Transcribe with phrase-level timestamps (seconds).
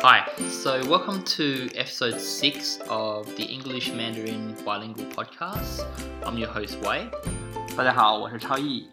[0.00, 5.84] Hi, so welcome to episode six of the English Mandarin Bilingual Podcast.
[6.24, 7.10] I'm your host Wei,
[7.76, 8.88] 大家好，我是超毅。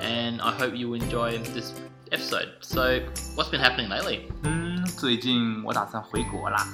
[0.00, 1.72] and I hope you enjoy this
[2.10, 2.48] episode.
[2.60, 3.00] So,
[3.36, 4.20] what's been happening lately?
[4.44, 6.66] 嗯，最近我打算回国啦。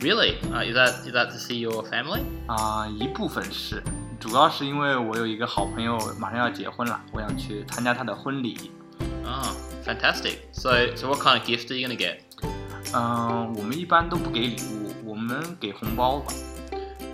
[0.00, 0.40] Really?
[0.50, 2.22] Uh, is that is that to see your family?
[2.46, 3.82] 啊、一部分是，
[4.18, 8.70] 主要是因为我有一个好朋友马上要结婚了，我想去参加他的婚礼。
[9.26, 10.38] Oh, fantastic.
[10.52, 12.20] So, so what kind of gift are you gonna get?
[12.92, 16.32] 嗯、我们一般都不给礼物，我们给红包吧。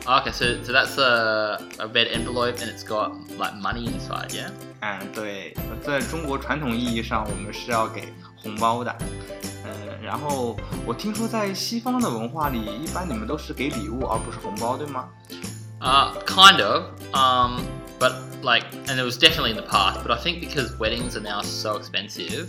[0.07, 4.51] Okay, so so that's a, a red envelope and it's got like money inside, yeah?
[4.81, 8.95] 嗯，对，在中国传统意义上，我们是要给红包的。
[9.65, 10.57] 嗯，然后
[10.87, 15.09] 我听说在西方的文化里，一般你们都是给礼物而不是红包，对吗？
[15.81, 16.85] Uh, kind of.
[17.13, 17.63] Um,
[17.99, 20.03] but like, and it was definitely in the past.
[20.03, 22.49] But I think because weddings are now so expensive,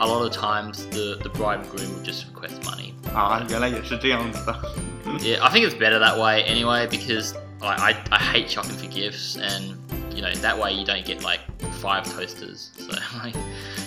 [0.00, 2.94] a lot of times the, the bride and groom will just request money.
[3.08, 3.48] Ah, uh,
[5.20, 8.86] yeah, I think it's better that way anyway because I, I, I, hate shopping for
[8.86, 9.76] gifts and
[10.14, 11.40] you know that way you don't get like
[11.74, 12.72] five toasters.
[12.86, 13.34] So like,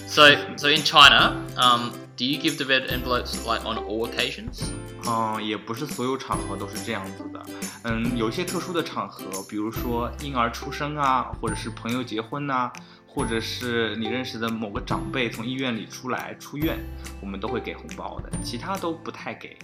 [0.08, 4.62] so so in China, um, do you give the red envelopes like on all occasions?
[5.07, 7.43] 嗯，也不是所有场合都是这样子的。
[7.83, 12.73] 嗯，有些特殊的场合，比如说婴儿出生啊，或者是朋友结婚呐、
[13.07, 16.79] 或者是你认识的某个长辈从医院里出来出院，
[17.20, 19.59] 我们都会给红包的，其他都不太给。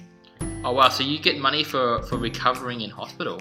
[0.63, 3.39] Oh wow, so you get money for, for recovering in hospital.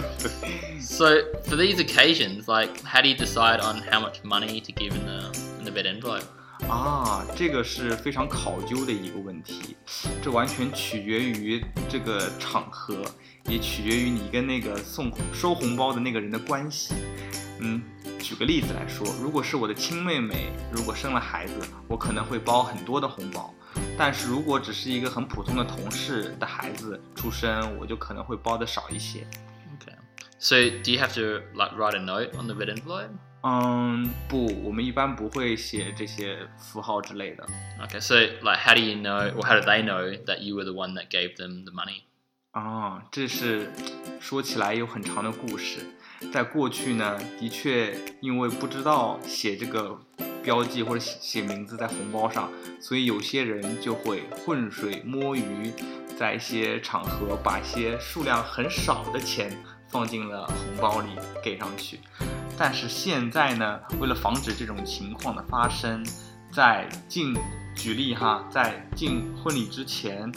[0.21, 1.05] 对， so
[1.47, 5.03] for these occasions, like how do you decide on how much money to give in
[5.03, 6.21] the in the red envelope?
[6.66, 9.76] 啊，这个是非常考究的一个问题，
[10.22, 13.04] 这完全取决于这个场合，
[13.46, 16.94] 也取决于你跟那个送收红包的那个人的关系。
[17.60, 17.82] 嗯，
[18.20, 21.54] 举个例子来说，如果是我的亲妹妹，如果生了孩子，
[21.86, 23.54] 我可能会包很多的红包；
[23.96, 29.26] 但是如果只是一个很普通的同事的孩子出生，我就可能会包的少一些。
[29.78, 29.94] Okay.
[30.38, 33.10] So do you have to like write a note on the red envelope?
[33.42, 37.46] 嗯，不，我们一般不会写这些符号之类的。
[37.80, 40.72] Okay, so like how do you know or how do they know that you were the
[40.72, 42.02] one that gave them the money?
[42.50, 43.70] 啊，这是
[44.18, 45.86] 说起来有很长的故事。
[46.32, 49.96] 在过去呢，的确因为不知道写这个
[50.42, 52.50] 标记或者写写名字在红包上，
[52.80, 55.72] 所以有些人就会浑水摸鱼，
[56.18, 59.56] 在一些场合把一些数量很少的钱
[59.88, 61.10] 放进了红包里
[61.40, 62.00] 给上去。
[62.58, 66.04] 但是现在呢，为了防止这种情况的发生，
[66.52, 67.36] 在进
[67.74, 70.30] 举例哈，在进婚礼之前，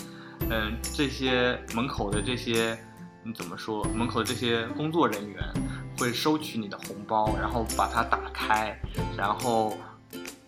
[0.50, 2.78] 嗯，这些门口的这些，
[3.24, 3.84] 你，怎么说？
[3.86, 5.44] 门口的这些工作人员
[5.98, 8.80] 会收取你的红包，然后把它打开，
[9.18, 9.76] 然后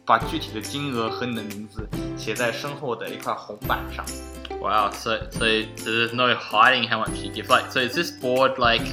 [0.05, 4.05] 把具体的金额和你的名字写在身后的一块红板上。
[4.59, 7.49] Wow, so so there's no hiding how much you give.
[7.49, 8.85] Like, so is this board like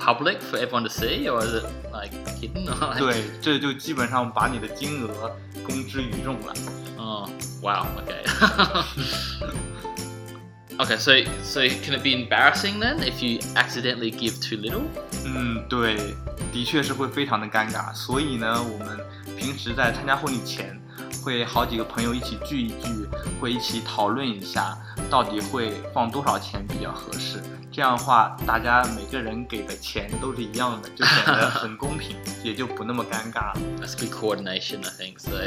[0.00, 2.66] public for everyone to see, or is it like hidden?
[2.68, 5.34] Or like- 对，这就基本上把你的金额
[5.64, 6.54] 公之于众了。
[6.98, 7.28] Oh,
[7.62, 7.86] wow.
[7.98, 8.24] Okay.
[10.78, 11.12] okay, so
[11.42, 14.82] so can it be embarrassing then if you accidentally give too little?
[15.24, 16.14] 嗯，对，
[16.52, 17.92] 的确是会非常的尴尬。
[17.94, 18.98] 所以呢，我们
[19.36, 20.78] 平时在参加婚礼前，
[21.22, 23.08] 会好几个朋友一起聚一聚，
[23.40, 24.76] 会一起讨论一下，
[25.10, 27.42] 到底会放多少钱比较合适。
[27.71, 33.61] 这样的话，大家每个人给的钱都是一样的，就显得很公平，也就不那么尴尬了。
[33.79, 35.19] That's good coordination, I think.
[35.19, 35.37] So,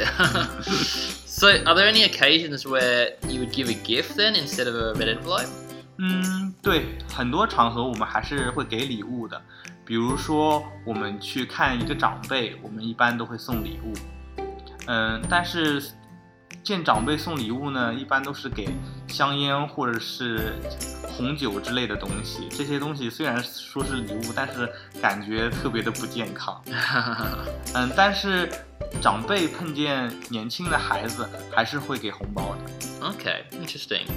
[1.25, 4.93] so are there any occasions where you would give a gift then instead of a
[4.93, 5.47] red envelope?
[5.97, 9.39] 嗯，对，很多场合我们还是会给礼物的，
[9.85, 13.93] 比如说我们去看一个长辈，我们一般都会送礼物。
[14.87, 15.81] 嗯，但是
[16.65, 18.67] 见长辈送礼物呢，一般都是给
[19.07, 20.55] 香烟或者是
[21.07, 22.49] 红酒之类的东西。
[22.49, 24.67] 这些东西虽然说是礼物，但是
[24.99, 26.59] 感觉特别的不健康。
[27.75, 28.49] 嗯，但是
[28.99, 33.11] 长辈碰见年轻的孩子，还是会给红包的。
[33.13, 34.07] okay, interesting.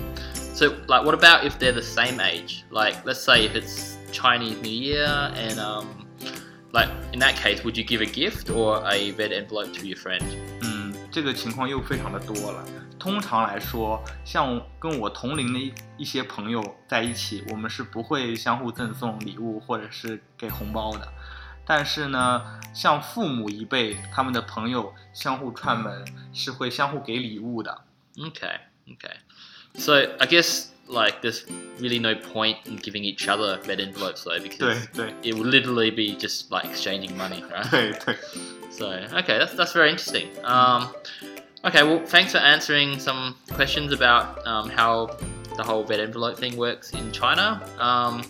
[0.54, 2.64] So, like, what about if they're the same age?
[2.70, 5.06] Like, let's say if it's Chinese New Year,
[5.36, 5.86] and um,
[6.72, 9.98] like in that case, would you give a gift or a red envelope to your
[9.98, 10.24] friend?
[10.62, 10.77] 嗯，
[11.10, 12.64] 这个情况又非常的多了。
[12.98, 21.08] 通常来说，像跟我同龄的一一些朋友在一起，我们是不会相互赠送礼物或者是给红包的。
[21.64, 27.84] 但是呢，像父母一辈，他们的朋友相互串门是会相互给礼物的。
[28.16, 29.18] Okay, okay.
[29.74, 31.45] So I guess like there's
[31.79, 35.47] really no point in giving each other red envelopes though 对 because 对 it would
[35.47, 37.69] literally be just like exchanging money, right?
[37.69, 38.15] 对对，
[38.71, 38.87] So
[39.17, 40.27] okay, that's that's very interesting.
[40.43, 40.89] Um,
[41.65, 45.07] Okay, well, thanks for answering some questions about um, how
[45.55, 47.61] the whole red envelope thing works in China.
[47.79, 48.21] Um,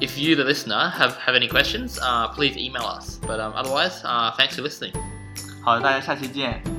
[0.00, 3.18] if you, the listener, have, have any questions, uh, please email us.
[3.26, 4.92] But um, otherwise, uh, thanks for listening.
[5.64, 6.71] 好的，大家下期见。